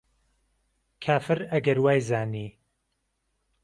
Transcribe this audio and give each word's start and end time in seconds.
کافر 1.03 1.47
ئهگهر 1.51 1.79
وای 1.79 1.99
زانی 2.01 2.57